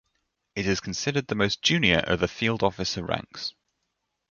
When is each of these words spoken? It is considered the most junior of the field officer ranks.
It 0.55 0.65
is 0.65 0.79
considered 0.79 1.27
the 1.27 1.35
most 1.35 1.61
junior 1.61 1.99
of 1.99 2.21
the 2.21 2.27
field 2.27 2.63
officer 2.63 3.05
ranks. 3.05 3.53